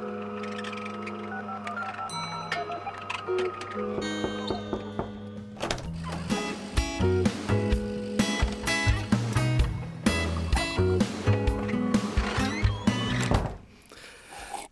Thank 0.00 0.24
you. 0.26 0.29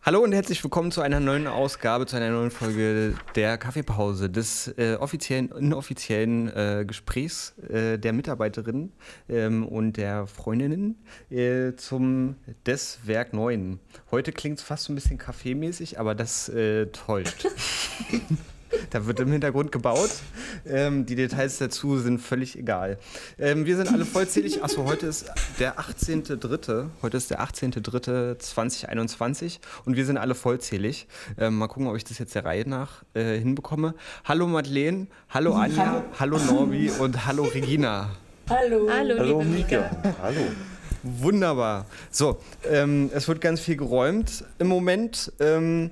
Hallo 0.09 0.21
und 0.21 0.33
herzlich 0.33 0.65
willkommen 0.65 0.91
zu 0.91 1.03
einer 1.03 1.21
neuen 1.21 1.47
Ausgabe, 1.47 2.07
zu 2.07 2.17
einer 2.17 2.31
neuen 2.31 2.51
Folge 2.51 3.15
der 3.35 3.59
Kaffeepause, 3.59 4.31
des 4.31 4.69
äh, 4.79 4.97
offiziellen, 4.99 5.51
inoffiziellen 5.51 6.49
äh, 6.49 6.85
Gesprächs 6.87 7.59
äh, 7.59 7.99
der 7.99 8.15
Mitarbeiterinnen 8.15 8.95
ähm, 9.29 9.67
und 9.67 9.99
der 9.99 10.27
Freundinnen 10.27 10.97
äh, 11.29 11.75
zum 11.77 12.37
des 12.65 13.01
Werk 13.05 13.35
9. 13.35 13.81
Heute 14.11 14.33
klingt 14.33 14.61
es 14.61 14.65
fast 14.65 14.85
so 14.85 14.95
ein 14.95 14.97
bisschen 14.97 15.19
kaffeemäßig, 15.19 16.01
aber 16.01 16.15
das 16.15 16.49
äh, 16.49 16.87
täuscht. 16.87 17.47
Da 18.91 19.07
wird 19.07 19.21
im 19.21 19.31
Hintergrund 19.31 19.71
gebaut. 19.73 20.11
Ähm, 20.67 21.07
die 21.07 21.15
Details 21.15 21.57
dazu 21.59 21.99
sind 21.99 22.21
völlig 22.21 22.59
egal. 22.59 22.99
Ähm, 23.39 23.65
wir 23.67 23.77
sind 23.77 23.93
alle 23.93 24.05
vollzählig. 24.05 24.63
Achso, 24.63 24.85
heute 24.85 25.07
ist 25.07 25.31
der 25.59 25.79
18.3. 25.79 26.89
Heute 27.03 27.17
ist 27.17 27.31
der 27.31 27.41
18.3.2021 27.43 29.59
und 29.85 29.97
wir 29.97 30.07
sind 30.07 30.17
alle 30.17 30.35
vollzählig. 30.35 31.07
Ähm, 31.39 31.59
mal 31.59 31.69
gucken, 31.69 31.87
ob 31.89 31.97
ich 31.97 32.05
das 32.05 32.19
jetzt 32.19 32.35
der 32.35 32.45
Reihe 32.45 32.69
nach 32.69 33.05
äh, 33.15 33.39
hinbekomme. 33.39 33.95
Hallo 34.25 34.47
Madeleine, 34.47 35.07
hallo 35.29 35.55
Anja, 35.55 36.05
hallo, 36.19 36.39
hallo 36.39 36.53
Norbi 36.53 36.91
und 36.99 37.27
hallo 37.27 37.45
Regina. 37.45 38.11
Hallo. 38.49 38.89
Hallo, 38.91 39.19
hallo 39.19 39.43
Mika. 39.43 39.91
Hallo. 40.23 40.41
Wunderbar. 41.03 41.87
So, 42.11 42.39
ähm, 42.69 43.11
es 43.15 43.29
wird 43.29 43.41
ganz 43.41 43.61
viel 43.61 43.77
geräumt 43.77 44.45
im 44.59 44.69
Moment. 44.69 45.33
Ähm, 45.39 45.91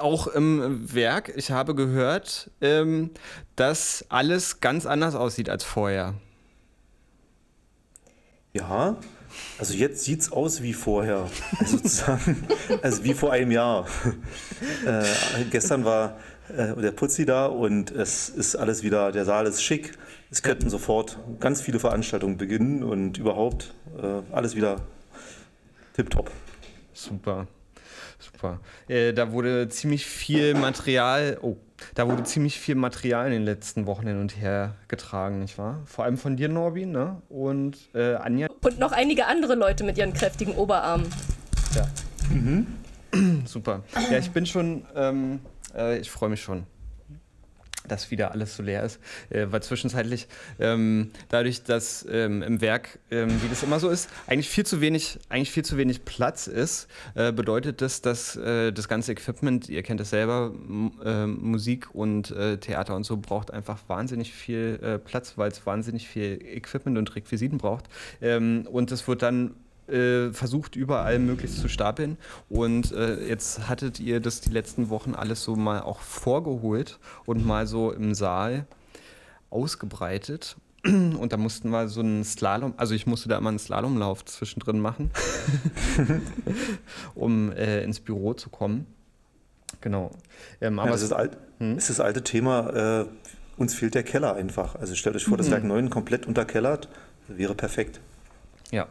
auch 0.00 0.26
im 0.26 0.92
Werk, 0.94 1.32
ich 1.36 1.50
habe 1.50 1.74
gehört, 1.74 2.50
ähm, 2.60 3.10
dass 3.56 4.04
alles 4.08 4.60
ganz 4.60 4.86
anders 4.86 5.14
aussieht 5.14 5.48
als 5.48 5.64
vorher. 5.64 6.14
Ja, 8.52 8.96
also 9.58 9.74
jetzt 9.74 10.04
sieht 10.04 10.20
es 10.20 10.32
aus 10.32 10.62
wie 10.62 10.72
vorher, 10.72 11.28
also 11.58 11.76
sozusagen, 11.78 12.46
also 12.82 13.04
wie 13.04 13.14
vor 13.14 13.32
einem 13.32 13.50
Jahr. 13.50 13.86
Äh, 14.86 15.04
gestern 15.50 15.84
war 15.84 16.16
äh, 16.48 16.74
der 16.80 16.92
Putzi 16.92 17.26
da 17.26 17.46
und 17.46 17.90
es 17.90 18.28
ist 18.28 18.56
alles 18.56 18.82
wieder, 18.82 19.12
der 19.12 19.24
Saal 19.24 19.46
ist 19.46 19.62
schick. 19.62 19.92
Es 20.30 20.42
könnten 20.42 20.70
sofort 20.70 21.18
ganz 21.40 21.60
viele 21.60 21.78
Veranstaltungen 21.78 22.36
beginnen 22.36 22.82
und 22.82 23.18
überhaupt 23.18 23.74
äh, 24.00 24.22
alles 24.32 24.54
wieder 24.54 24.80
tipptopp. 25.94 26.30
Super. 26.92 27.46
Super. 28.18 28.60
Äh, 28.88 29.12
da 29.12 29.32
wurde 29.32 29.68
ziemlich 29.68 30.06
viel 30.06 30.54
Material, 30.54 31.38
oh, 31.42 31.56
da 31.94 32.08
wurde 32.08 32.24
ziemlich 32.24 32.58
viel 32.58 32.74
Material 32.74 33.26
in 33.26 33.32
den 33.32 33.44
letzten 33.44 33.86
Wochen 33.86 34.06
hin 34.06 34.20
und 34.20 34.40
her 34.40 34.74
getragen, 34.88 35.40
nicht 35.40 35.58
wahr? 35.58 35.82
Vor 35.84 36.04
allem 36.04 36.16
von 36.16 36.36
dir, 36.36 36.48
Norbi, 36.48 36.86
ne? 36.86 37.20
Und 37.28 37.76
äh, 37.94 38.14
Anja. 38.14 38.48
Und 38.62 38.78
noch 38.78 38.92
einige 38.92 39.26
andere 39.26 39.54
Leute 39.54 39.84
mit 39.84 39.98
ihren 39.98 40.12
kräftigen 40.12 40.54
Oberarmen. 40.54 41.06
Ja. 41.74 41.86
Mhm. 42.30 42.66
Super. 43.46 43.82
Ja, 44.10 44.18
ich 44.18 44.30
bin 44.30 44.46
schon, 44.46 44.84
ähm, 44.94 45.40
äh, 45.74 45.98
ich 45.98 46.10
freue 46.10 46.30
mich 46.30 46.42
schon 46.42 46.66
dass 47.88 48.10
wieder 48.10 48.32
alles 48.32 48.56
so 48.56 48.62
leer 48.62 48.82
ist, 48.82 49.00
äh, 49.30 49.46
weil 49.50 49.62
zwischenzeitlich 49.62 50.28
ähm, 50.58 51.10
dadurch, 51.28 51.62
dass 51.62 52.06
ähm, 52.10 52.42
im 52.42 52.60
Werk, 52.60 52.98
ähm, 53.10 53.30
wie 53.42 53.48
das 53.48 53.62
immer 53.62 53.80
so 53.80 53.88
ist, 53.88 54.08
eigentlich 54.26 54.48
viel 54.48 54.66
zu 54.66 54.80
wenig, 54.80 55.18
eigentlich 55.28 55.50
viel 55.50 55.64
zu 55.64 55.76
wenig 55.76 56.04
Platz 56.04 56.46
ist, 56.46 56.88
äh, 57.14 57.32
bedeutet 57.32 57.80
das, 57.80 58.02
dass 58.02 58.36
äh, 58.36 58.72
das 58.72 58.88
ganze 58.88 59.12
Equipment, 59.12 59.68
ihr 59.68 59.82
kennt 59.82 60.00
es 60.00 60.10
selber, 60.10 60.52
ähm, 61.04 61.38
Musik 61.40 61.94
und 61.94 62.30
äh, 62.30 62.58
Theater 62.58 62.96
und 62.96 63.04
so 63.04 63.16
braucht 63.16 63.50
einfach 63.50 63.80
wahnsinnig 63.88 64.32
viel 64.32 64.78
äh, 64.82 64.98
Platz, 64.98 65.34
weil 65.36 65.50
es 65.50 65.64
wahnsinnig 65.66 66.08
viel 66.08 66.38
Equipment 66.42 66.98
und 66.98 67.14
Requisiten 67.14 67.58
braucht. 67.58 67.86
Ähm, 68.20 68.66
und 68.70 68.92
es 68.92 69.06
wird 69.08 69.22
dann 69.22 69.54
äh, 69.88 70.32
versucht 70.32 70.76
überall 70.76 71.18
möglichst 71.18 71.58
zu 71.58 71.68
stapeln. 71.68 72.16
Und 72.48 72.92
äh, 72.92 73.26
jetzt 73.26 73.68
hattet 73.68 74.00
ihr 74.00 74.20
das 74.20 74.40
die 74.40 74.50
letzten 74.50 74.90
Wochen 74.90 75.14
alles 75.14 75.42
so 75.42 75.56
mal 75.56 75.80
auch 75.80 76.00
vorgeholt 76.00 76.98
und 77.24 77.44
mal 77.44 77.66
so 77.66 77.92
im 77.92 78.14
Saal 78.14 78.66
ausgebreitet. 79.50 80.56
Und 80.84 81.32
da 81.32 81.36
mussten 81.36 81.70
wir 81.70 81.88
so 81.88 82.00
einen 82.00 82.24
Slalom, 82.24 82.74
also 82.76 82.94
ich 82.94 83.06
musste 83.06 83.28
da 83.28 83.38
immer 83.38 83.48
einen 83.48 83.58
Slalomlauf 83.58 84.24
zwischendrin 84.24 84.78
machen, 84.78 85.10
um 87.14 87.50
äh, 87.52 87.82
ins 87.82 87.98
Büro 87.98 88.34
zu 88.34 88.50
kommen. 88.50 88.86
Genau. 89.80 90.10
Ähm, 90.60 90.78
aber 90.78 90.90
ja, 90.90 90.94
es, 90.94 91.02
ist 91.02 91.12
alt, 91.12 91.36
hm? 91.58 91.76
ist 91.76 91.90
das 91.90 91.98
alte 91.98 92.22
Thema, 92.22 93.02
äh, 93.02 93.06
uns 93.56 93.74
fehlt 93.74 93.94
der 93.94 94.04
Keller 94.04 94.34
einfach. 94.34 94.76
Also 94.76 94.94
stellt 94.94 95.16
euch 95.16 95.24
vor, 95.24 95.36
das 95.36 95.50
Werk 95.50 95.64
9 95.64 95.90
komplett 95.90 96.26
unterkellert, 96.26 96.88
wäre 97.26 97.54
perfekt. 97.54 98.00
Ja, 98.70 98.86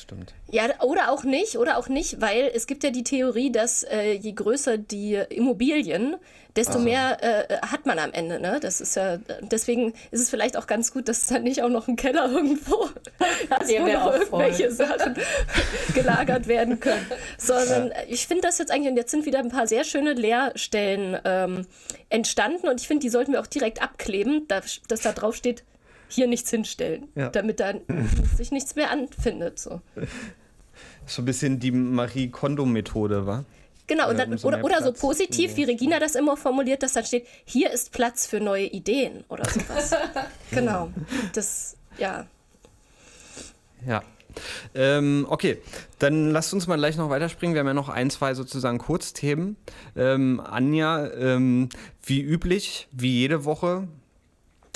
stimmt. 0.00 0.34
Ja, 0.50 0.64
oder 0.82 1.10
auch 1.10 1.24
nicht, 1.24 1.58
oder 1.58 1.78
auch 1.78 1.88
nicht, 1.88 2.20
weil 2.20 2.50
es 2.54 2.66
gibt 2.66 2.84
ja 2.84 2.90
die 2.90 3.04
Theorie, 3.04 3.50
dass 3.50 3.82
äh, 3.82 4.12
je 4.12 4.32
größer 4.32 4.78
die 4.78 5.14
Immobilien, 5.14 6.16
desto 6.56 6.74
Aha. 6.74 6.82
mehr 6.82 7.18
äh, 7.22 7.58
hat 7.66 7.86
man 7.86 7.98
am 7.98 8.12
Ende. 8.12 8.40
Ne? 8.40 8.58
Das 8.60 8.80
ist 8.80 8.96
ja, 8.96 9.18
deswegen 9.42 9.92
ist 10.10 10.20
es 10.20 10.30
vielleicht 10.30 10.56
auch 10.56 10.66
ganz 10.66 10.92
gut, 10.92 11.08
dass 11.08 11.26
dann 11.26 11.42
nicht 11.42 11.62
auch 11.62 11.68
noch 11.68 11.86
ein 11.86 11.96
Keller 11.96 12.30
irgendwo 12.30 12.88
hast, 13.50 13.68
wo 13.68 13.86
noch 13.86 14.12
irgendwelche 14.14 14.70
voll. 14.70 14.88
Sachen 14.88 15.16
gelagert 15.94 16.48
werden 16.48 16.80
können. 16.80 17.06
Sondern 17.38 17.88
ja. 17.88 17.94
ich 18.08 18.26
finde 18.26 18.42
das 18.42 18.58
jetzt 18.58 18.70
eigentlich, 18.70 18.90
und 18.90 18.96
jetzt 18.96 19.10
sind 19.10 19.26
wieder 19.26 19.38
ein 19.38 19.50
paar 19.50 19.66
sehr 19.66 19.84
schöne 19.84 20.14
Leerstellen 20.14 21.18
ähm, 21.24 21.66
entstanden 22.08 22.68
und 22.68 22.80
ich 22.80 22.88
finde, 22.88 23.02
die 23.02 23.10
sollten 23.10 23.32
wir 23.32 23.40
auch 23.40 23.46
direkt 23.46 23.82
abkleben, 23.82 24.48
dass, 24.48 24.80
dass 24.88 25.02
da 25.02 25.12
drauf 25.12 25.36
steht, 25.36 25.64
hier 26.08 26.26
nichts 26.26 26.50
hinstellen, 26.50 27.08
ja. 27.14 27.28
damit 27.28 27.60
dann 27.60 27.80
sich 28.36 28.52
nichts 28.52 28.76
mehr 28.76 28.90
anfindet. 28.90 29.58
So. 29.58 29.80
so 31.06 31.22
ein 31.22 31.24
bisschen 31.24 31.58
die 31.60 31.70
Marie 31.70 32.28
Kondo-Methode, 32.28 33.26
war? 33.26 33.44
Genau, 33.86 34.10
und 34.10 34.18
dann, 34.18 34.34
oder, 34.38 34.64
oder 34.64 34.82
so 34.82 34.92
positiv, 34.92 35.56
wie 35.56 35.64
Regina 35.64 36.00
das 36.00 36.16
immer 36.16 36.36
formuliert, 36.36 36.82
dass 36.82 36.94
dann 36.94 37.04
steht, 37.04 37.26
hier 37.44 37.70
ist 37.70 37.92
Platz 37.92 38.26
für 38.26 38.40
neue 38.40 38.66
Ideen 38.66 39.24
oder 39.28 39.48
sowas. 39.48 39.92
genau. 40.50 40.90
Das, 41.32 41.76
ja. 41.98 42.26
Ja. 43.86 44.02
Ähm, 44.74 45.26
okay, 45.28 45.58
dann 45.98 46.30
lasst 46.30 46.52
uns 46.52 46.66
mal 46.66 46.76
gleich 46.76 46.96
noch 46.96 47.10
weiterspringen. 47.10 47.54
Wir 47.54 47.60
haben 47.60 47.68
ja 47.68 47.74
noch 47.74 47.88
ein, 47.88 48.10
zwei 48.10 48.34
sozusagen 48.34 48.78
Kurzthemen. 48.78 49.56
Ähm, 49.96 50.40
Anja, 50.40 51.06
ähm, 51.12 51.68
wie 52.02 52.20
üblich, 52.20 52.88
wie 52.92 53.12
jede 53.12 53.44
Woche, 53.44 53.86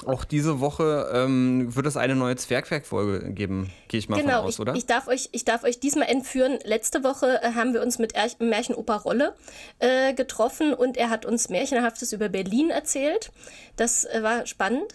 auch 0.06 0.24
diese 0.24 0.60
Woche 0.60 1.10
ähm, 1.12 1.74
wird 1.74 1.86
es 1.86 1.96
eine 1.96 2.14
neue 2.14 2.36
Zwergwerk-Folge 2.36 3.32
geben, 3.32 3.70
gehe 3.88 3.98
ich 3.98 4.08
mal 4.08 4.20
genau, 4.20 4.38
von 4.38 4.46
aus, 4.46 4.60
oder? 4.60 4.72
Ich, 4.72 4.78
ich, 4.78 4.86
darf 4.86 5.08
euch, 5.08 5.28
ich 5.32 5.44
darf 5.44 5.64
euch 5.64 5.80
diesmal 5.80 6.08
entführen. 6.08 6.58
Letzte 6.64 7.04
Woche 7.04 7.42
äh, 7.42 7.52
haben 7.54 7.74
wir 7.74 7.82
uns 7.82 7.98
mit 7.98 8.14
er 8.14 8.28
Märchenoper 8.38 8.96
Rolle 8.96 9.34
äh, 9.78 10.14
getroffen 10.14 10.72
und 10.74 10.96
er 10.96 11.10
hat 11.10 11.26
uns 11.26 11.48
Märchenhaftes 11.48 12.12
über 12.12 12.28
Berlin 12.28 12.70
erzählt. 12.70 13.30
Das 13.76 14.04
äh, 14.04 14.22
war 14.22 14.46
spannend. 14.46 14.94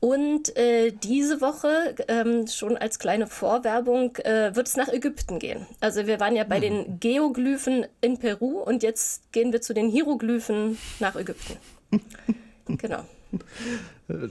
Und 0.00 0.56
äh, 0.56 0.90
diese 0.90 1.40
Woche, 1.40 1.94
ähm, 2.08 2.46
schon 2.46 2.76
als 2.76 2.98
kleine 2.98 3.26
Vorwerbung, 3.26 4.16
äh, 4.16 4.54
wird 4.54 4.68
es 4.68 4.76
nach 4.76 4.88
Ägypten 4.88 5.38
gehen. 5.38 5.66
Also 5.80 6.06
wir 6.06 6.20
waren 6.20 6.36
ja 6.36 6.44
bei 6.44 6.56
hm. 6.56 6.62
den 6.62 7.00
Geoglyphen 7.00 7.86
in 8.00 8.18
Peru 8.18 8.60
und 8.60 8.82
jetzt 8.82 9.32
gehen 9.32 9.52
wir 9.52 9.62
zu 9.62 9.74
den 9.74 9.88
Hieroglyphen 9.88 10.78
nach 10.98 11.16
Ägypten. 11.16 11.56
genau. 12.66 13.04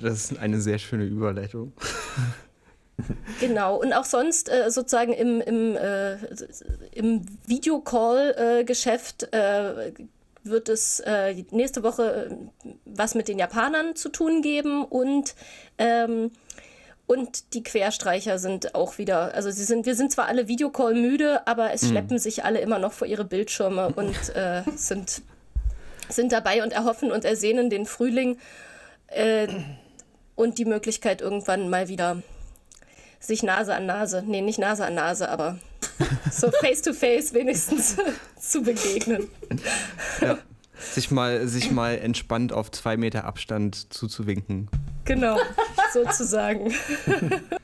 Das 0.01 0.31
ist 0.31 0.39
eine 0.39 0.61
sehr 0.61 0.79
schöne 0.79 1.05
Überleitung. 1.05 1.73
Genau, 3.39 3.77
und 3.77 3.93
auch 3.93 4.05
sonst 4.05 4.49
äh, 4.49 4.69
sozusagen 4.69 5.13
im, 5.13 5.41
im, 5.41 5.75
äh, 5.75 6.17
im 6.91 7.25
Videocall-Geschäft 7.47 9.33
äh, 9.33 9.91
wird 10.43 10.69
es 10.69 10.99
äh, 11.05 11.43
nächste 11.51 11.83
Woche 11.83 12.29
äh, 12.29 12.69
was 12.85 13.15
mit 13.15 13.27
den 13.27 13.39
Japanern 13.39 13.95
zu 13.95 14.09
tun 14.09 14.41
geben 14.41 14.83
und 14.85 15.35
ähm, 15.77 16.31
und 17.07 17.53
die 17.53 17.63
Querstreicher 17.63 18.39
sind 18.39 18.73
auch 18.73 18.97
wieder, 18.97 19.33
also 19.33 19.51
sie 19.51 19.65
sind, 19.65 19.85
wir 19.85 19.95
sind 19.95 20.13
zwar 20.13 20.27
alle 20.27 20.47
Videocall 20.47 20.93
müde, 20.93 21.45
aber 21.45 21.73
es 21.73 21.81
mhm. 21.81 21.87
schleppen 21.87 22.19
sich 22.19 22.45
alle 22.45 22.61
immer 22.61 22.79
noch 22.79 22.93
vor 22.93 23.05
ihre 23.05 23.25
Bildschirme 23.25 23.91
und 23.93 24.15
äh, 24.33 24.61
sind, 24.77 25.21
sind 26.07 26.31
dabei 26.31 26.63
und 26.63 26.71
erhoffen 26.71 27.11
und 27.11 27.25
ersehnen 27.25 27.69
den 27.69 27.85
Frühling 27.85 28.37
äh, 29.11 29.47
und 30.35 30.57
die 30.57 30.65
Möglichkeit 30.65 31.21
irgendwann 31.21 31.69
mal 31.69 31.87
wieder 31.87 32.21
sich 33.19 33.43
Nase 33.43 33.75
an 33.75 33.85
Nase, 33.85 34.23
nee, 34.25 34.41
nicht 34.41 34.59
Nase 34.59 34.85
an 34.85 34.95
Nase, 34.95 35.29
aber 35.29 35.59
so 36.31 36.51
face 36.51 36.81
to 36.81 36.93
face 36.93 37.33
wenigstens 37.33 37.97
zu 38.39 38.61
begegnen. 38.63 39.27
Ja. 40.19 40.37
Sich 40.93 41.11
mal, 41.11 41.47
sich 41.47 41.69
mal 41.69 41.99
entspannt 41.99 42.53
auf 42.53 42.71
zwei 42.71 42.97
Meter 42.97 43.25
Abstand 43.25 43.93
zuzuwinken. 43.93 44.67
Genau, 45.05 45.37
sozusagen. 45.93 46.73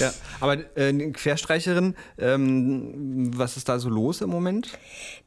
Ja, 0.00 0.12
aber 0.40 0.58
äh, 0.76 0.92
Querstreicherin, 1.10 1.94
ähm, 2.18 3.30
was 3.36 3.56
ist 3.56 3.68
da 3.68 3.78
so 3.78 3.88
los 3.88 4.20
im 4.20 4.30
Moment? 4.30 4.70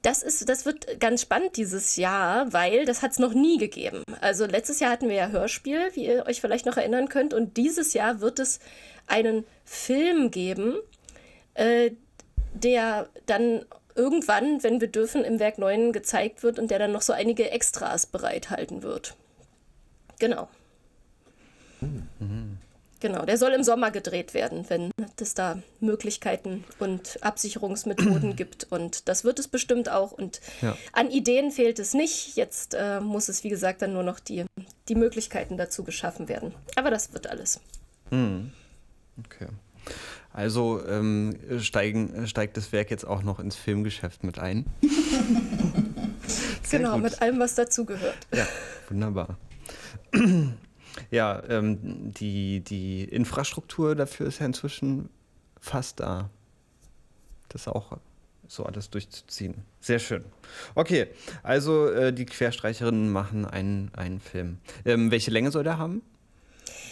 Das, 0.01 0.23
ist, 0.23 0.47
das 0.49 0.65
wird 0.65 0.99
ganz 0.99 1.21
spannend 1.21 1.57
dieses 1.57 1.95
Jahr, 1.95 2.51
weil 2.53 2.85
das 2.85 3.01
hat 3.01 3.11
es 3.11 3.19
noch 3.19 3.33
nie 3.33 3.57
gegeben. 3.57 4.03
Also 4.21 4.45
letztes 4.45 4.79
Jahr 4.79 4.91
hatten 4.91 5.09
wir 5.09 5.15
ja 5.15 5.29
Hörspiel, 5.29 5.91
wie 5.93 6.05
ihr 6.05 6.25
euch 6.25 6.41
vielleicht 6.41 6.65
noch 6.65 6.77
erinnern 6.77 7.09
könnt. 7.09 7.33
Und 7.33 7.57
dieses 7.57 7.93
Jahr 7.93 8.21
wird 8.21 8.39
es 8.39 8.59
einen 9.07 9.45
Film 9.63 10.31
geben, 10.31 10.75
äh, 11.53 11.91
der 12.53 13.09
dann 13.25 13.65
irgendwann, 13.95 14.61
wenn 14.63 14.81
wir 14.81 14.87
dürfen, 14.87 15.23
im 15.23 15.39
Werk 15.39 15.57
9 15.57 15.93
gezeigt 15.93 16.43
wird 16.43 16.59
und 16.59 16.69
der 16.69 16.79
dann 16.79 16.91
noch 16.91 17.01
so 17.01 17.13
einige 17.13 17.49
Extras 17.51 18.05
bereithalten 18.05 18.83
wird. 18.83 19.15
Genau. 20.19 20.47
Mhm. 21.81 22.07
Genau, 23.05 23.23
der 23.23 23.37
soll 23.37 23.51
im 23.51 23.61
Sommer 23.61 23.91
gedreht 23.91 24.33
werden, 24.33 24.65
wenn 24.67 24.89
es 25.21 25.35
da 25.35 25.59
Möglichkeiten 25.79 26.63
und 26.79 27.19
Absicherungsmethoden 27.21 28.35
gibt. 28.35 28.63
Und 28.71 29.07
das 29.07 29.23
wird 29.23 29.37
es 29.37 29.47
bestimmt 29.47 29.89
auch. 29.89 30.11
Und 30.11 30.41
ja. 30.63 30.75
an 30.91 31.11
Ideen 31.11 31.51
fehlt 31.51 31.77
es 31.77 31.93
nicht. 31.93 32.35
Jetzt 32.35 32.73
äh, 32.73 32.99
muss 33.01 33.29
es, 33.29 33.43
wie 33.43 33.49
gesagt, 33.49 33.83
dann 33.83 33.93
nur 33.93 34.01
noch 34.01 34.19
die, 34.19 34.45
die 34.89 34.95
Möglichkeiten 34.95 35.55
dazu 35.55 35.83
geschaffen 35.83 36.29
werden. 36.29 36.55
Aber 36.77 36.89
das 36.89 37.13
wird 37.13 37.27
alles. 37.27 37.59
Mhm. 38.09 38.51
Okay. 39.23 39.49
Also 40.33 40.83
ähm, 40.87 41.37
steigen, 41.59 42.27
steigt 42.27 42.57
das 42.57 42.71
Werk 42.71 42.89
jetzt 42.89 43.05
auch 43.05 43.21
noch 43.21 43.39
ins 43.39 43.55
Filmgeschäft 43.55 44.23
mit 44.23 44.39
ein. 44.39 44.65
genau, 46.71 46.93
gut. 46.93 47.03
mit 47.03 47.21
allem, 47.21 47.37
was 47.37 47.53
dazugehört. 47.53 48.17
Ja, 48.33 48.47
wunderbar. 48.89 49.37
Ja, 51.11 51.43
ähm, 51.49 52.13
die, 52.13 52.61
die 52.61 53.03
Infrastruktur 53.03 53.95
dafür 53.95 54.27
ist 54.27 54.39
ja 54.39 54.45
inzwischen 54.45 55.09
fast 55.59 55.99
da. 55.99 56.29
Das 57.49 57.67
auch 57.67 57.97
so 58.47 58.63
alles 58.63 58.89
durchzuziehen. 58.89 59.55
Sehr 59.81 59.99
schön. 59.99 60.23
Okay, 60.75 61.07
also 61.43 61.89
äh, 61.89 62.13
die 62.13 62.25
Querstreicherinnen 62.25 63.11
machen 63.11 63.45
einen, 63.45 63.91
einen 63.95 64.19
Film. 64.19 64.59
Ähm, 64.85 65.11
welche 65.11 65.31
Länge 65.31 65.51
soll 65.51 65.63
der 65.63 65.77
haben? 65.77 66.01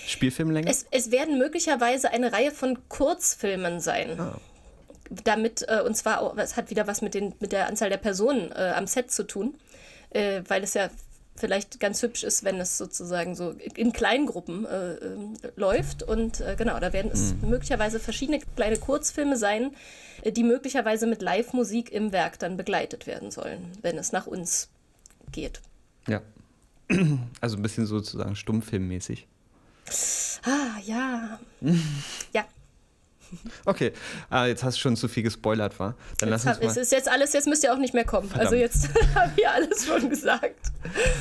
Spielfilmlänge? 0.08 0.70
Es, 0.70 0.86
es 0.92 1.12
werden 1.12 1.38
möglicherweise 1.38 2.12
eine 2.12 2.34
Reihe 2.34 2.52
von 2.52 2.78
Kurzfilmen 2.90 3.80
sein. 3.80 4.20
Ah. 4.20 4.38
Damit, 5.24 5.66
äh, 5.68 5.82
und 5.82 5.96
zwar, 5.96 6.38
es 6.38 6.58
hat 6.58 6.70
wieder 6.70 6.88
was 6.88 7.02
mit, 7.02 7.14
den, 7.14 7.34
mit 7.40 7.52
der 7.52 7.68
Anzahl 7.68 7.90
der 7.90 7.98
Personen 7.98 8.52
äh, 8.52 8.74
am 8.76 8.88
Set 8.88 9.12
zu 9.12 9.26
tun, 9.26 9.56
äh, 10.10 10.42
weil 10.48 10.64
es 10.64 10.74
ja 10.74 10.90
vielleicht 11.36 11.80
ganz 11.80 12.02
hübsch 12.02 12.24
ist, 12.24 12.44
wenn 12.44 12.60
es 12.60 12.78
sozusagen 12.78 13.36
so 13.36 13.56
in 13.76 13.92
Kleingruppen 13.92 14.66
äh, 14.66 14.94
äh, 14.94 15.18
läuft. 15.56 16.04
Und 16.04 16.42
äh, 16.42 16.56
genau, 16.58 16.80
da 16.80 16.94
werden 16.94 17.12
es 17.12 17.34
mhm. 17.34 17.50
möglicherweise 17.50 18.00
verschiedene 18.00 18.40
kleine 18.56 18.78
Kurzfilme 18.78 19.38
sein, 19.38 19.72
äh, 20.22 20.32
die 20.32 20.44
möglicherweise 20.44 21.08
mit 21.08 21.22
Live-Musik 21.22 21.92
im 21.92 22.12
Werk 22.12 22.40
dann 22.40 22.58
begleitet 22.58 23.08
werden 23.08 23.32
sollen, 23.32 23.72
wenn 23.82 23.98
es 23.98 24.12
nach 24.12 24.28
uns 24.28 24.70
geht. 25.32 25.62
Ja. 26.08 26.22
Also 27.42 27.58
ein 27.58 27.62
bisschen 27.62 27.86
sozusagen 27.86 28.36
stummfilmmäßig. 28.36 29.28
Ah, 30.44 30.80
ja. 30.86 31.40
ja. 32.34 32.46
Okay, 33.66 33.94
ah, 34.30 34.46
jetzt 34.46 34.64
hast 34.64 34.78
du 34.78 34.82
schon 34.82 34.96
zu 34.96 35.08
viel 35.08 35.24
gespoilert, 35.24 35.80
war. 35.80 35.96
Dann 36.20 36.30
jetzt 36.30 36.46
lass 36.46 36.58
uns 36.58 36.64
mal. 36.64 36.72
Es 36.72 36.78
ist 36.78 36.92
jetzt 36.92 37.10
alles, 37.10 37.34
jetzt 37.34 37.48
müsst 37.48 37.64
ihr 37.64 37.74
auch 37.74 37.78
nicht 37.78 37.94
mehr 37.94 38.06
kommen. 38.06 38.30
Also 38.34 38.56
Verdammt. 38.56 38.74
Also 38.74 38.90
jetzt 38.90 39.16
habe 39.16 39.32
ich 39.36 39.48
alles 39.48 39.86
schon 39.86 40.10
gesagt. 40.10 40.72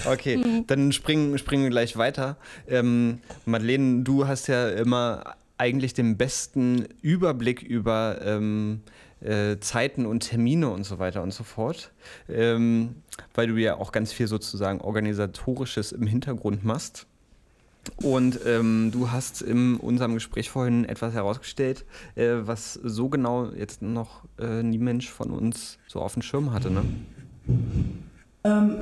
Okay, 0.04 0.36
mhm. 0.36 0.66
dann 0.66 0.92
springen, 0.92 1.38
springen 1.38 1.64
wir 1.64 1.70
gleich 1.70 1.96
weiter. 1.96 2.36
Ähm, 2.68 3.20
Madeleine, 3.44 4.02
du 4.02 4.26
hast 4.26 4.48
ja 4.48 4.68
immer 4.68 5.36
eigentlich 5.58 5.94
den 5.94 6.16
besten 6.16 6.86
Überblick 7.02 7.62
über 7.62 8.18
ähm, 8.24 8.82
äh, 9.20 9.58
Zeiten 9.60 10.06
und 10.06 10.20
Termine 10.20 10.68
und 10.68 10.84
so 10.84 10.98
weiter 10.98 11.22
und 11.22 11.32
so 11.32 11.44
fort, 11.44 11.92
ähm, 12.28 12.96
weil 13.34 13.46
du 13.46 13.56
ja 13.56 13.76
auch 13.76 13.92
ganz 13.92 14.12
viel 14.12 14.26
sozusagen 14.26 14.80
organisatorisches 14.80 15.92
im 15.92 16.06
Hintergrund 16.06 16.64
machst. 16.64 17.06
Und 18.02 18.40
ähm, 18.46 18.90
du 18.92 19.10
hast 19.10 19.42
in 19.42 19.76
unserem 19.76 20.14
Gespräch 20.14 20.50
vorhin 20.50 20.84
etwas 20.84 21.14
herausgestellt, 21.14 21.84
äh, 22.14 22.34
was 22.42 22.74
so 22.74 23.08
genau 23.08 23.50
jetzt 23.50 23.82
noch 23.82 24.24
äh, 24.38 24.62
nie 24.62 24.78
Mensch 24.78 25.10
von 25.10 25.30
uns 25.30 25.78
so 25.88 26.00
auf 26.00 26.14
dem 26.14 26.22
Schirm 26.22 26.52
hatte. 26.52 26.70
Ne? 26.70 26.82
Ähm, 28.44 28.78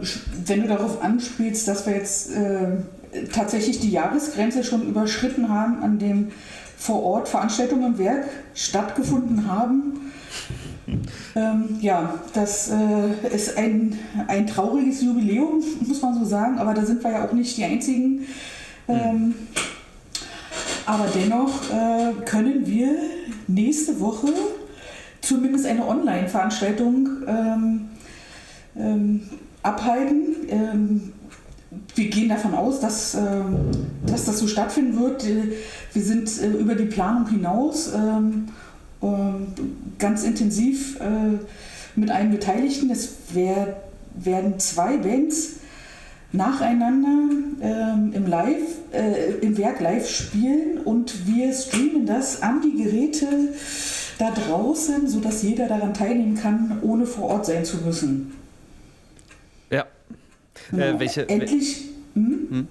wenn 0.47 0.62
du 0.62 0.69
darauf 0.69 1.02
anspielst, 1.02 1.69
dass 1.69 1.87
wir 1.87 1.94
jetzt 1.94 2.32
äh, 2.35 2.79
tatsächlich 3.32 3.81
die 3.81 3.91
Jahresgrenze 3.91 4.64
schon 4.64 4.88
überschritten 4.88 5.49
haben, 5.49 5.82
an 5.82 5.99
dem 5.99 6.29
vor 6.76 7.02
Ort 7.02 7.29
Veranstaltungen 7.29 7.94
im 7.94 7.99
Werk 7.99 8.26
stattgefunden 8.55 9.47
haben. 9.47 10.12
Ähm, 11.37 11.76
ja, 11.81 12.14
das 12.32 12.70
äh, 12.70 13.35
ist 13.35 13.56
ein, 13.56 13.99
ein 14.29 14.47
trauriges 14.47 15.02
Jubiläum, 15.02 15.62
muss 15.87 16.00
man 16.02 16.19
so 16.19 16.25
sagen, 16.25 16.58
aber 16.58 16.75
da 16.75 16.85
sind 16.85 17.05
wir 17.05 17.12
ja 17.12 17.26
auch 17.26 17.32
nicht 17.32 17.56
die 17.56 17.64
Einzigen. 17.64 18.26
Ähm, 18.90 19.34
aber 20.87 21.06
dennoch 21.14 21.70
äh, 21.70 22.25
können 22.25 22.66
wir 22.66 22.94
nächste 23.46 24.00
Woche 24.00 24.28
zumindest 25.20 25.66
eine 25.66 25.87
Online-Veranstaltung 25.87 27.08
ähm, 27.26 27.88
ähm, 28.76 29.22
abhalten. 29.62 30.34
Ähm, 30.48 31.12
wir 31.94 32.10
gehen 32.10 32.28
davon 32.28 32.54
aus, 32.54 32.81
dass, 32.81 33.14
äh, 33.14 33.20
dass 34.06 34.25
das 34.25 34.38
so 34.38 34.48
stattfinden 34.48 34.98
wird. 35.00 35.25
Äh, 35.25 35.52
wir 35.92 36.02
sind 36.02 36.28
äh, 36.40 36.48
über 36.48 36.75
die 36.75 36.87
Planung 36.87 37.28
hinaus 37.28 37.92
ähm, 37.94 38.48
ähm, 39.02 39.46
ganz 39.98 40.25
intensiv 40.25 40.98
äh, 41.00 41.38
mit 41.94 42.10
allen 42.10 42.31
Beteiligten. 42.31 42.90
Es 42.90 43.10
wär, 43.32 43.82
werden 44.14 44.58
zwei 44.58 44.96
Bands 44.96 45.60
nacheinander 46.32 47.35
ähm, 47.61 48.12
im 48.15 48.27
Live, 48.27 48.79
äh, 48.93 49.35
im 49.41 49.59
Werk 49.59 49.81
live 49.81 50.09
spielen 50.09 50.79
und 50.85 51.27
wir 51.27 51.53
streamen 51.53 52.06
das 52.06 52.41
an 52.43 52.62
die 52.62 52.81
Geräte 52.82 53.27
da 54.19 54.31
draußen, 54.31 55.09
sodass 55.09 55.43
jeder 55.43 55.67
daran 55.67 55.94
teilnehmen 55.94 56.37
kann, 56.37 56.79
ohne 56.82 57.06
vor 57.06 57.31
Ort 57.31 57.47
sein 57.47 57.65
zu 57.65 57.79
müssen. 57.79 58.32
Ja. 59.71 59.87
Genau. 60.71 60.85
Äh, 60.85 61.00
welche, 61.00 61.29
endlich. 61.29 61.88
Hm? 62.15 62.47
Hm? 62.50 62.69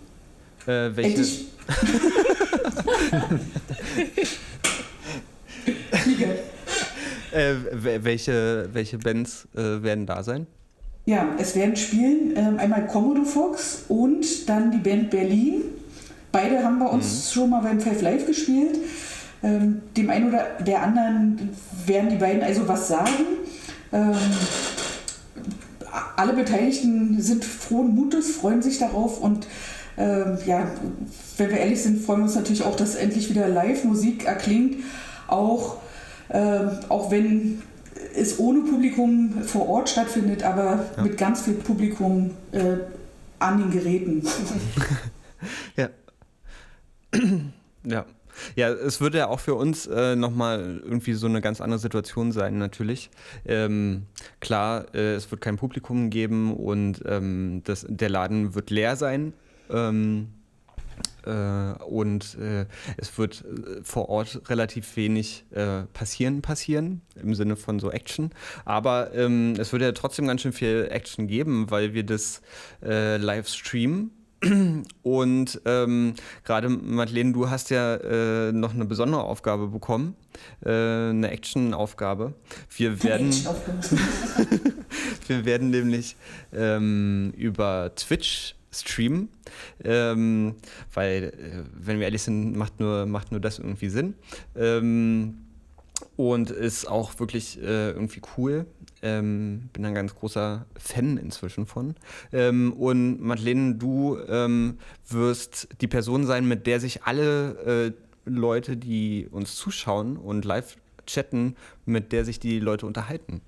Äh, 0.66 0.96
welche? 0.96 1.10
Endlich. 1.10 1.48
äh, 7.32 7.56
welche, 8.04 8.70
welche 8.72 8.98
Bands 8.98 9.48
äh, 9.56 9.83
werden 9.83 10.06
da 10.06 10.24
sein? 10.24 10.48
Ja, 11.09 11.28
es 11.39 11.56
werden 11.56 11.75
spielen 11.75 12.33
ähm, 12.35 12.59
einmal 12.59 12.85
Komodo 12.85 13.23
Fox 13.23 13.85
und 13.87 14.47
dann 14.47 14.69
die 14.69 14.78
Band 14.78 15.09
Berlin. 15.09 15.63
Beide 16.31 16.63
haben 16.63 16.78
bei 16.78 16.85
uns 16.85 17.06
mhm. 17.07 17.33
schon 17.33 17.49
mal 17.49 17.63
beim 17.63 17.80
Five 17.80 18.04
Live 18.04 18.28
gespielt. 18.28 18.78
Ähm, 19.42 19.81
dem 19.97 20.11
einen 20.11 20.30
oder 20.30 20.45
der 20.59 20.83
anderen 20.83 21.49
werden 21.87 22.11
die 22.11 22.18
beiden 22.18 22.44
also 22.44 22.68
was 22.68 22.89
sagen. 22.89 23.25
Ähm, 23.92 24.13
alle 26.16 26.33
Beteiligten 26.33 27.19
sind 27.19 27.44
frohen 27.44 27.95
Mutes, 27.95 28.30
freuen 28.30 28.61
sich 28.61 28.78
darauf 28.78 29.19
und 29.19 29.47
ähm, 29.97 30.37
ja, 30.45 30.68
wenn 31.37 31.49
wir 31.49 31.57
ehrlich 31.57 31.81
sind, 31.81 32.04
freuen 32.06 32.19
wir 32.19 32.25
uns 32.25 32.35
natürlich 32.35 32.61
auch, 32.61 32.75
dass 32.75 32.94
endlich 32.94 33.31
wieder 33.31 33.47
Live-Musik 33.47 34.25
erklingt. 34.25 34.83
Auch, 35.28 35.78
äh, 36.28 36.68
auch 36.87 37.09
wenn 37.09 37.63
es 38.16 38.39
ohne 38.39 38.61
Publikum 38.61 39.44
vor 39.44 39.68
Ort 39.68 39.89
stattfindet, 39.89 40.44
aber 40.44 40.85
ja. 40.97 41.04
mit 41.04 41.18
ganz 41.18 41.44
viel 41.44 41.56
Publikum 41.56 42.31
äh, 42.51 42.78
an 43.39 43.59
den 43.59 43.71
Geräten. 43.71 44.23
ja. 45.75 45.89
ja. 47.83 48.06
Ja, 48.56 48.69
es 48.69 49.01
würde 49.01 49.18
ja 49.18 49.28
auch 49.28 49.42
für 49.42 49.56
uns 49.56 49.85
äh, 49.87 50.16
nochmal 50.16 50.81
irgendwie 50.83 51.13
so 51.13 51.28
eine 51.28 51.42
ganz 51.42 51.59
andere 51.59 51.80
Situation 51.80 52.31
sein, 52.31 52.57
natürlich. 52.57 53.09
Ähm, 53.45 54.04
klar, 54.39 54.85
äh, 54.94 55.16
es 55.16 55.30
wird 55.30 55.42
kein 55.42 55.57
Publikum 55.57 56.09
geben 56.09 56.56
und 56.56 57.04
ähm, 57.06 57.61
das, 57.66 57.85
der 57.89 58.09
Laden 58.09 58.56
wird 58.56 58.69
leer 58.69 58.95
sein. 58.95 59.33
Ähm, 59.69 60.30
äh, 60.30 60.39
und 61.28 62.38
äh, 62.40 62.66
es 62.97 63.18
wird 63.18 63.44
äh, 63.44 63.83
vor 63.83 64.09
Ort 64.09 64.42
relativ 64.49 64.95
wenig 64.95 65.45
äh, 65.52 65.83
passieren, 65.94 66.42
passieren, 66.42 67.02
im 67.21 67.35
Sinne 67.35 67.56
von 67.56 67.80
so 67.80 67.92
Action. 67.92 68.31
Aber 68.66 69.14
ähm, 69.14 69.56
es 69.57 69.71
wird 69.71 69.81
ja 69.81 69.92
trotzdem 69.92 70.28
ganz 70.28 70.42
schön 70.42 70.54
viel 70.54 70.88
Action 70.90 71.28
geben, 71.28 71.69
weil 71.69 71.94
wir 71.94 72.04
das 72.04 72.42
äh, 72.83 73.18
live 73.18 73.47
streamen. 73.47 74.11
Und 75.04 75.61
ähm, 75.66 76.14
gerade 76.45 76.69
Madeleine, 76.69 77.33
du 77.33 77.49
hast 77.49 77.69
ja 77.69 77.95
äh, 77.95 78.52
noch 78.52 78.73
eine 78.73 78.85
besondere 78.85 79.23
Aufgabe 79.23 79.68
bekommen, 79.68 80.16
äh, 80.66 80.69
eine 80.69 81.30
Action-Aufgabe. 81.31 82.33
Wir 82.76 83.04
werden, 83.04 83.31
wir 85.28 85.45
werden 85.45 85.71
nämlich 85.71 86.16
ähm, 86.54 87.33
über 87.35 87.92
Twitch 87.95 88.56
streamen, 88.71 89.30
ähm, 89.83 90.56
weil, 90.94 91.23
äh, 91.23 91.64
wenn 91.73 91.97
wir 91.99 92.06
ehrlich 92.06 92.21
sind, 92.21 92.56
macht 92.56 92.80
nur, 92.80 93.06
macht 93.06 93.31
nur 93.31 93.40
das 93.40 93.59
irgendwie 93.59 93.90
Sinn. 93.90 94.14
Ähm, 94.56 95.45
und 96.16 96.52
ist 96.52 96.88
auch 96.88 97.19
wirklich 97.19 97.61
äh, 97.61 97.92
irgendwie 97.92 98.21
cool. 98.38 98.66
Ähm, 99.02 99.69
bin 99.73 99.85
ein 99.85 99.94
ganz 99.94 100.16
großer 100.16 100.66
Fan 100.78 101.18
inzwischen 101.18 101.66
von. 101.66 101.95
Ähm, 102.33 102.73
und 102.73 103.21
Madeleine, 103.21 103.76
du 103.76 104.18
ähm, 104.28 104.80
wirst 105.07 105.69
die 105.81 105.88
Person 105.88 106.26
sein, 106.26 106.47
mit 106.47 106.68
der 106.68 106.80
sich 106.80 107.04
alle 107.04 107.88
äh, 107.88 107.92
Leute, 108.26 108.78
die 108.78 109.28
uns 109.31 109.56
zuschauen 109.56 110.18
und 110.18 110.45
live 110.45 110.76
chatten, 111.06 111.56
mit 111.85 112.11
der 112.11 112.26
sich 112.26 112.40
die 112.40 112.59
Leute 112.59 112.85
unterhalten. 112.85 113.42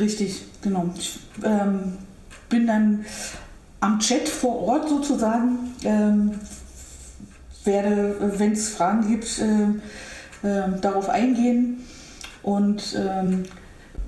Richtig, 0.00 0.42
genau. 0.60 0.92
Ich 0.96 1.20
ähm, 1.44 1.98
bin 2.48 2.66
dann 2.66 3.04
am 3.84 3.98
Chat 3.98 4.28
vor 4.30 4.62
Ort 4.62 4.88
sozusagen, 4.88 5.74
ähm, 5.84 6.32
werde, 7.64 8.16
wenn 8.38 8.52
es 8.52 8.70
Fragen 8.70 9.06
gibt, 9.06 9.38
äh, 9.38 10.48
äh, 10.48 10.80
darauf 10.80 11.10
eingehen. 11.10 11.84
Und 12.42 12.96
ähm, 12.96 13.44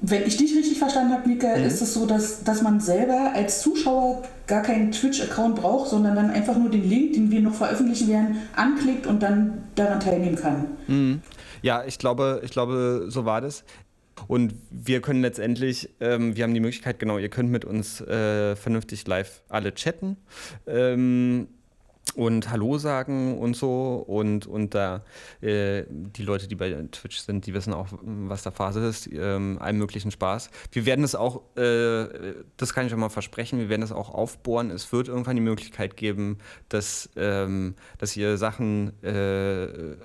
wenn 0.01 0.23
ich 0.27 0.39
dich 0.39 0.55
richtig 0.57 0.79
verstanden 0.79 1.13
habe, 1.13 1.29
Mika, 1.29 1.57
mhm. 1.57 1.65
ist 1.65 1.83
es 1.83 1.93
so, 1.93 2.07
dass, 2.07 2.43
dass 2.43 2.63
man 2.63 2.81
selber 2.81 3.33
als 3.35 3.61
Zuschauer 3.61 4.23
gar 4.47 4.63
keinen 4.63 4.93
Twitch-Account 4.93 5.57
braucht, 5.57 5.91
sondern 5.91 6.17
dann 6.17 6.31
einfach 6.31 6.57
nur 6.57 6.71
den 6.71 6.89
Link, 6.89 7.13
den 7.13 7.31
wir 7.31 7.43
noch 7.43 7.55
veröffentlichen 7.55 8.09
werden, 8.09 8.37
anklickt 8.55 9.07
und 9.07 9.23
dann 9.23 9.65
daran 9.75 10.01
teilnehmen 10.01 10.37
kann. 10.37 10.69
Mhm. 10.87 11.21
Ja, 11.61 11.85
ich 11.85 11.99
glaube, 11.99 12.41
ich 12.45 12.51
glaube, 12.51 13.07
so 13.09 13.27
war 13.27 13.43
das. 13.43 13.63
Und 14.29 14.55
wir 14.71 15.01
können 15.01 15.23
letztendlich, 15.23 15.91
ähm, 16.01 16.37
wir 16.37 16.45
haben 16.45 16.55
die 16.55 16.61
Möglichkeit, 16.61 16.99
genau, 16.99 17.19
ihr 17.19 17.29
könnt 17.29 17.51
mit 17.51 17.65
uns 17.65 18.01
äh, 18.01 18.57
vernünftig 18.57 19.07
live 19.07 19.43
alle 19.49 19.75
chatten. 19.75 20.17
Ähm, 20.67 21.49
und 22.15 22.51
Hallo 22.51 22.79
sagen 22.79 23.39
und 23.39 23.57
so. 23.57 24.05
Und, 24.07 24.47
und 24.47 24.75
da 24.75 25.05
äh, 25.41 25.85
die 25.89 26.23
Leute, 26.23 26.49
die 26.49 26.55
bei 26.55 26.73
Twitch 26.91 27.19
sind, 27.19 27.47
die 27.47 27.55
wissen 27.55 27.73
auch, 27.73 27.89
was 28.01 28.43
da 28.43 28.51
Phase 28.51 28.87
ist, 28.87 29.09
ähm, 29.13 29.59
allen 29.61 29.77
möglichen 29.77 30.11
Spaß. 30.11 30.51
Wir 30.73 30.87
werden 30.87 31.05
es 31.05 31.15
auch, 31.15 31.43
äh, 31.57 32.35
das 32.57 32.73
kann 32.73 32.87
ich 32.87 32.91
schon 32.91 33.01
mal 33.01 33.11
versprechen, 33.11 33.59
wir 33.59 33.69
werden 33.69 33.83
es 33.83 33.93
auch 33.93 34.11
aufbohren. 34.11 34.71
Es 34.71 34.93
wird 34.93 35.09
irgendwann 35.09 35.37
die 35.37 35.43
Möglichkeit 35.43 35.97
geben, 35.97 36.39
dass, 36.69 37.11
ähm, 37.17 37.75
dass 37.99 38.17
ihr 38.17 38.39
Sachen 38.39 39.03
äh, 39.03 39.97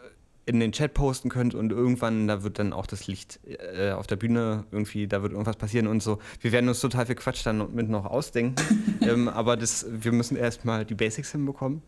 in 0.51 0.59
den 0.59 0.71
Chat 0.71 0.93
posten 0.93 1.29
könnt 1.29 1.55
und 1.55 1.71
irgendwann, 1.71 2.27
da 2.27 2.43
wird 2.43 2.59
dann 2.59 2.73
auch 2.73 2.85
das 2.85 3.07
Licht 3.07 3.39
äh, 3.45 3.91
auf 3.91 4.07
der 4.07 4.17
Bühne 4.17 4.65
irgendwie, 4.71 5.07
da 5.07 5.21
wird 5.21 5.31
irgendwas 5.31 5.55
passieren 5.55 5.87
und 5.87 6.03
so. 6.03 6.19
Wir 6.39 6.51
werden 6.51 6.67
uns 6.67 6.79
total 6.79 7.05
viel 7.05 7.15
Quatsch 7.15 7.45
dann 7.45 7.73
mit 7.73 7.89
noch 7.89 8.05
ausdenken, 8.05 8.55
ähm, 9.01 9.27
aber 9.27 9.57
das, 9.57 9.85
wir 9.89 10.11
müssen 10.11 10.37
erstmal 10.37 10.85
die 10.85 10.95
Basics 10.95 11.31
hinbekommen 11.31 11.81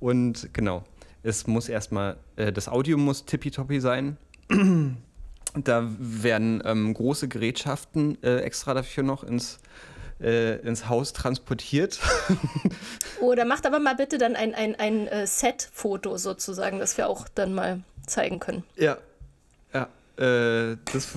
und 0.00 0.50
genau, 0.52 0.84
es 1.22 1.46
muss 1.46 1.68
erstmal, 1.68 2.16
äh, 2.36 2.52
das 2.52 2.68
Audio 2.68 2.96
muss 2.98 3.24
tippitoppi 3.24 3.80
sein. 3.80 4.16
da 5.54 5.90
werden 5.98 6.62
ähm, 6.64 6.94
große 6.94 7.28
Gerätschaften 7.28 8.22
äh, 8.22 8.38
extra 8.38 8.74
dafür 8.74 9.02
noch 9.02 9.24
ins 9.24 9.58
äh, 10.20 10.56
ins 10.60 10.88
Haus 10.88 11.12
transportiert. 11.12 12.00
Oder 13.20 13.44
macht 13.44 13.66
aber 13.66 13.80
mal 13.80 13.96
bitte 13.96 14.18
dann 14.18 14.36
ein, 14.36 14.54
ein, 14.54 14.74
ein 14.76 15.08
äh, 15.08 15.26
Set-Foto 15.26 16.16
sozusagen, 16.16 16.78
das 16.78 16.96
wir 16.96 17.08
auch 17.08 17.28
dann 17.28 17.54
mal 17.54 17.80
zeigen 18.06 18.40
können. 18.40 18.64
Ja, 18.76 18.98
ja. 19.72 19.88
Äh, 20.16 20.76
das, 20.92 21.16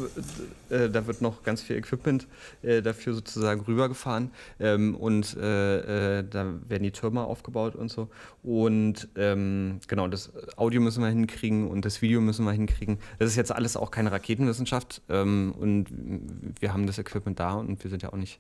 äh, 0.70 0.90
da 0.90 1.06
wird 1.06 1.22
noch 1.22 1.44
ganz 1.44 1.62
viel 1.62 1.76
Equipment 1.76 2.26
äh, 2.64 2.82
dafür 2.82 3.14
sozusagen 3.14 3.62
rübergefahren 3.62 4.32
ähm, 4.60 4.96
und 4.96 5.38
äh, 5.38 6.20
äh, 6.20 6.24
da 6.28 6.54
werden 6.68 6.82
die 6.82 6.92
Türme 6.92 7.22
aufgebaut 7.24 7.76
und 7.76 7.92
so. 7.92 8.10
Und 8.42 9.08
ähm, 9.16 9.80
genau, 9.88 10.08
das 10.08 10.32
Audio 10.56 10.82
müssen 10.82 11.04
wir 11.04 11.10
hinkriegen 11.10 11.70
und 11.70 11.86
das 11.86 12.02
Video 12.02 12.22
müssen 12.22 12.44
wir 12.44 12.54
hinkriegen. 12.54 12.98
Das 13.20 13.30
ist 13.30 13.36
jetzt 13.36 13.52
alles 13.52 13.78
auch 13.78 13.92
keine 13.92 14.12
Raketenwissenschaft 14.12 15.04
ähm, 15.10 15.54
und 15.60 15.86
wir 16.60 16.74
haben 16.74 16.88
das 16.88 16.98
Equipment 16.98 17.40
da 17.40 17.54
und 17.54 17.84
wir 17.84 17.92
sind 17.92 18.02
ja 18.02 18.12
auch 18.12 18.18
nicht 18.18 18.40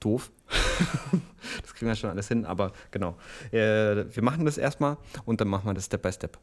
doof. 0.00 0.30
das 1.60 1.74
kriegen 1.74 1.90
wir 1.90 1.96
schon 1.96 2.10
alles 2.10 2.28
hin, 2.28 2.46
aber 2.46 2.72
genau. 2.90 3.16
Äh, 3.52 4.06
wir 4.14 4.22
machen 4.22 4.46
das 4.46 4.58
erstmal 4.58 4.96
und 5.26 5.42
dann 5.42 5.48
machen 5.48 5.66
wir 5.66 5.74
das 5.74 5.84
Step 5.84 6.00
by 6.00 6.12
Step. 6.12 6.38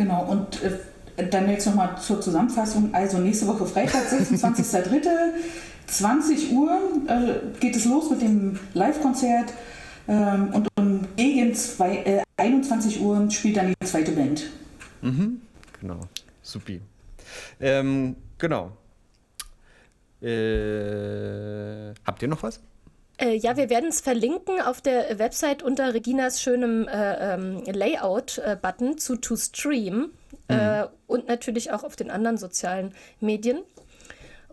Genau, 0.00 0.24
und 0.30 0.62
äh, 0.62 1.28
dann 1.28 1.50
jetzt 1.50 1.66
nochmal 1.66 2.00
zur 2.00 2.20
Zusammenfassung. 2.20 2.94
Also 2.94 3.18
nächste 3.18 3.48
Woche 3.48 3.66
Freitag, 3.66 4.04
26.03. 4.06 5.08
20 5.88 6.52
Uhr 6.52 6.78
äh, 7.08 7.58
geht 7.58 7.74
es 7.74 7.84
los 7.84 8.08
mit 8.10 8.22
dem 8.22 8.60
Live-Konzert 8.74 9.52
ähm, 10.06 10.50
und 10.54 10.68
um 10.76 11.00
gegen 11.16 11.52
zwei, 11.54 11.96
äh, 12.04 12.22
21 12.36 13.00
Uhr 13.00 13.28
spielt 13.32 13.56
dann 13.56 13.74
die 13.80 13.86
zweite 13.86 14.12
Band. 14.12 14.44
Mhm, 15.02 15.40
genau, 15.80 16.00
supi. 16.42 16.80
Ähm, 17.58 18.14
genau. 18.38 18.70
Äh, 20.22 21.94
habt 22.06 22.22
ihr 22.22 22.28
noch 22.28 22.42
was? 22.44 22.60
Äh, 23.18 23.34
ja, 23.34 23.56
wir 23.56 23.68
werden 23.68 23.88
es 23.88 24.00
verlinken 24.00 24.60
auf 24.60 24.80
der 24.80 25.18
Website 25.18 25.62
unter 25.62 25.92
Reginas 25.92 26.40
schönem 26.40 26.86
äh, 26.86 27.34
ähm, 27.34 27.62
Layout-Button 27.66 28.96
zu 28.98 29.16
To 29.16 29.36
Stream 29.36 30.12
äh, 30.48 30.82
mhm. 30.82 30.88
und 31.08 31.26
natürlich 31.26 31.72
auch 31.72 31.82
auf 31.82 31.96
den 31.96 32.10
anderen 32.10 32.38
sozialen 32.38 32.94
Medien. 33.20 33.58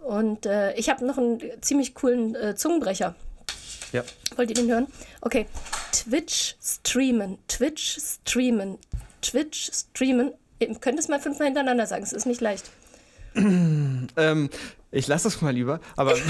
Und 0.03 0.45
äh, 0.45 0.73
ich 0.75 0.89
habe 0.89 1.05
noch 1.05 1.17
einen 1.17 1.39
ziemlich 1.61 1.93
coolen 1.93 2.35
äh, 2.35 2.55
Zungenbrecher. 2.55 3.15
Ja. 3.91 4.03
Wollt 4.35 4.49
ihr 4.49 4.55
den 4.55 4.69
hören? 4.69 4.87
Okay. 5.21 5.45
Twitch 5.91 6.55
streamen, 6.61 7.37
Twitch 7.47 7.97
streamen, 7.99 8.77
Twitch 9.21 9.71
streamen. 9.71 10.33
Ihr 10.59 10.73
könnt 10.75 10.99
es 10.99 11.07
mal 11.07 11.19
fünfmal 11.19 11.47
hintereinander 11.47 11.85
sagen, 11.85 12.03
es 12.03 12.13
ist 12.13 12.25
nicht 12.25 12.41
leicht. 12.41 12.69
ähm, 13.35 14.49
ich 14.95 15.07
lasse 15.07 15.27
es 15.27 15.41
mal 15.41 15.53
lieber, 15.53 15.79
aber 15.95 16.15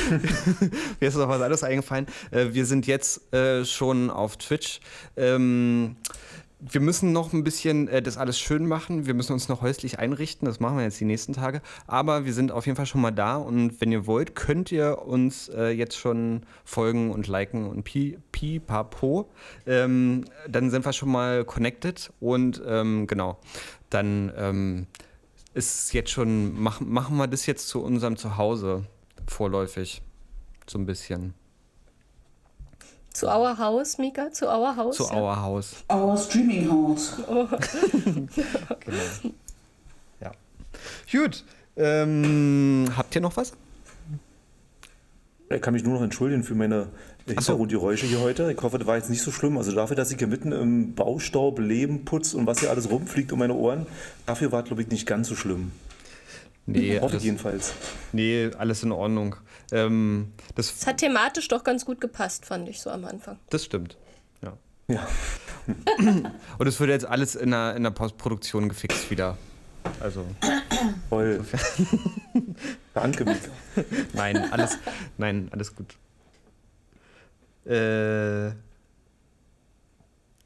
mir 1.00 1.08
ist 1.08 1.16
noch 1.16 1.28
was 1.28 1.40
anderes 1.40 1.62
eingefallen. 1.62 2.06
Äh, 2.30 2.48
wir 2.52 2.66
sind 2.66 2.86
jetzt 2.86 3.32
äh, 3.34 3.64
schon 3.64 4.10
auf 4.10 4.36
Twitch. 4.36 4.80
Ähm, 5.16 5.96
wir 6.60 6.82
müssen 6.82 7.12
noch 7.12 7.32
ein 7.32 7.42
bisschen 7.42 7.88
äh, 7.88 8.02
das 8.02 8.18
alles 8.18 8.38
schön 8.38 8.66
machen. 8.66 9.06
Wir 9.06 9.14
müssen 9.14 9.32
uns 9.32 9.48
noch 9.48 9.62
häuslich 9.62 9.98
einrichten. 9.98 10.46
Das 10.46 10.60
machen 10.60 10.76
wir 10.76 10.84
jetzt 10.84 11.00
die 11.00 11.04
nächsten 11.04 11.32
Tage. 11.32 11.62
Aber 11.86 12.24
wir 12.24 12.32
sind 12.32 12.52
auf 12.52 12.66
jeden 12.66 12.76
Fall 12.76 12.86
schon 12.86 13.00
mal 13.00 13.10
da. 13.10 13.36
Und 13.36 13.80
wenn 13.80 13.92
ihr 13.92 14.06
wollt, 14.06 14.34
könnt 14.34 14.70
ihr 14.72 15.02
uns 15.06 15.50
jetzt 15.54 15.96
schon 15.96 16.42
folgen 16.64 17.10
und 17.10 17.28
liken 17.28 17.66
und 17.66 17.82
pi, 17.84 18.18
pi 18.32 18.58
papo. 18.58 19.30
Ähm, 19.66 20.24
dann 20.48 20.70
sind 20.70 20.84
wir 20.84 20.92
schon 20.92 21.10
mal 21.10 21.44
connected. 21.44 22.12
Und 22.20 22.62
ähm, 22.66 23.06
genau, 23.06 23.38
dann 23.88 24.32
ähm, 24.36 24.86
ist 25.54 25.92
jetzt 25.92 26.10
schon, 26.10 26.60
mach, 26.60 26.80
machen 26.80 27.16
wir 27.16 27.26
das 27.26 27.46
jetzt 27.46 27.68
zu 27.68 27.82
unserem 27.82 28.16
Zuhause 28.16 28.84
vorläufig. 29.26 30.02
So 30.68 30.78
ein 30.78 30.86
bisschen. 30.86 31.34
Zu 33.12 33.26
Our 33.26 33.58
House, 33.58 33.98
Mika? 33.98 34.30
Zu 34.30 34.46
Our 34.46 34.76
House? 34.76 34.96
Zu 34.96 35.04
ja. 35.04 35.14
Our 35.14 35.36
House. 35.36 35.84
Our 35.90 36.16
Streaming 36.16 36.70
House. 36.70 37.14
Oh. 37.28 37.46
genau. 38.80 39.34
Ja. 40.20 40.32
Gut. 41.10 41.44
Ähm, 41.76 42.86
habt 42.96 43.14
ihr 43.14 43.20
noch 43.20 43.36
was? 43.36 43.52
Ich 45.52 45.60
kann 45.60 45.74
mich 45.74 45.82
nur 45.82 45.94
noch 45.94 46.02
entschuldigen 46.02 46.44
für 46.44 46.54
meine 46.54 46.90
Hintergrundgeräusche 47.26 48.06
hier 48.06 48.20
heute. 48.20 48.52
Ich 48.52 48.62
hoffe, 48.62 48.78
das 48.78 48.86
war 48.86 48.96
jetzt 48.96 49.10
nicht 49.10 49.20
so 49.20 49.32
schlimm. 49.32 49.58
Also 49.58 49.72
dafür, 49.72 49.96
dass 49.96 50.12
ich 50.12 50.18
hier 50.18 50.28
mitten 50.28 50.52
im 50.52 50.94
Baustaub, 50.94 51.58
Leben, 51.58 52.04
Putz 52.04 52.34
und 52.34 52.46
was 52.46 52.60
hier 52.60 52.70
alles 52.70 52.88
rumfliegt 52.88 53.32
um 53.32 53.40
meine 53.40 53.54
Ohren, 53.54 53.86
dafür 54.26 54.52
war 54.52 54.60
es, 54.60 54.66
glaube 54.66 54.82
ich, 54.82 54.88
nicht 54.88 55.06
ganz 55.06 55.26
so 55.26 55.34
schlimm. 55.34 55.72
Nee, 56.66 57.00
hoffe 57.00 57.14
alles, 57.14 57.24
jedenfalls. 57.24 57.72
Nee, 58.12 58.50
alles 58.58 58.84
in 58.84 58.92
Ordnung. 58.92 59.34
Ähm, 59.72 60.32
das, 60.54 60.72
das 60.72 60.86
hat 60.86 60.98
thematisch 60.98 61.48
doch 61.48 61.64
ganz 61.64 61.84
gut 61.84 62.00
gepasst, 62.00 62.46
fand 62.46 62.68
ich 62.68 62.80
so 62.80 62.90
am 62.90 63.04
Anfang. 63.04 63.36
Das 63.50 63.64
stimmt. 63.64 63.96
Ja. 64.42 64.56
ja. 64.86 65.08
und 66.58 66.66
es 66.68 66.78
wird 66.78 66.90
jetzt 66.90 67.06
alles 67.06 67.34
in 67.34 67.50
der, 67.50 67.74
in 67.74 67.82
der 67.82 67.90
Postproduktion 67.90 68.68
gefixt 68.68 69.10
wieder. 69.10 69.36
Also. 69.98 70.24
Toll. 71.08 71.40
Danke, 72.94 73.24
Mika. 73.24 73.50
nein, 74.12 74.36
alles, 74.52 74.78
nein, 75.18 75.48
alles 75.52 75.74
gut. 75.74 75.96
Äh, 77.66 78.48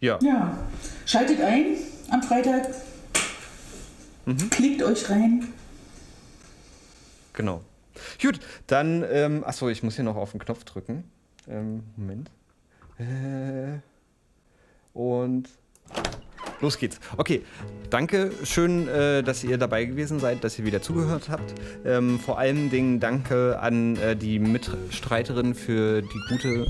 ja. 0.00 0.18
Ja. 0.20 0.58
Schaltet 1.06 1.40
ein 1.40 1.76
am 2.10 2.22
Freitag. 2.22 2.68
Mhm. 4.26 4.50
Klickt 4.50 4.82
euch 4.82 5.08
rein. 5.08 5.52
Genau. 7.32 7.62
Gut, 8.20 8.40
dann, 8.66 9.04
ähm, 9.08 9.44
achso, 9.44 9.68
ich 9.68 9.82
muss 9.82 9.96
hier 9.96 10.04
noch 10.04 10.16
auf 10.16 10.32
den 10.32 10.40
Knopf 10.40 10.64
drücken. 10.64 11.04
Ähm, 11.48 11.84
Moment. 11.96 12.30
Äh, 12.98 13.80
und 14.92 15.48
los 16.60 16.78
geht's. 16.78 16.98
Okay, 17.16 17.42
danke. 17.90 18.32
Schön, 18.44 18.88
äh, 18.88 19.22
dass 19.22 19.44
ihr 19.44 19.58
dabei 19.58 19.84
gewesen 19.84 20.20
seid, 20.20 20.44
dass 20.44 20.58
ihr 20.58 20.64
wieder 20.64 20.82
zugehört 20.82 21.28
habt. 21.28 21.54
Ähm, 21.84 22.18
vor 22.18 22.38
allen 22.38 22.70
Dingen 22.70 23.00
danke 23.00 23.58
an 23.60 23.96
äh, 23.96 24.16
die 24.16 24.38
Mitstreiterin 24.38 25.54
für 25.54 26.02
die 26.02 26.20
gute, 26.28 26.66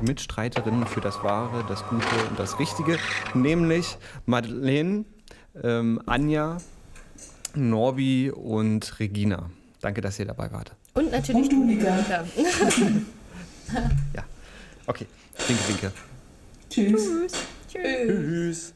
die 0.00 0.06
Mitstreiterin 0.06 0.86
für 0.86 1.00
das 1.00 1.22
Wahre, 1.22 1.64
das 1.68 1.84
Gute 1.88 2.06
und 2.30 2.38
das 2.38 2.58
Richtige, 2.58 2.98
nämlich 3.34 3.98
Madeleine, 4.26 5.04
ähm, 5.62 6.00
Anja, 6.06 6.58
Norbi 7.54 8.30
und 8.30 8.98
Regina. 9.00 9.50
Danke, 9.80 10.00
dass 10.00 10.18
ihr 10.18 10.26
dabei 10.26 10.50
wart. 10.52 10.72
Und 10.94 11.10
natürlich 11.10 11.50
Und 11.50 11.52
du, 11.52 11.64
Nika. 11.64 11.98
Ja. 12.08 12.24
Ja. 14.14 14.22
Okay. 14.86 15.06
Winke, 15.48 15.68
winke. 15.68 15.92
Tschüss. 16.70 17.04
Tschüss. 17.04 17.34
Tschüss. 17.68 18.74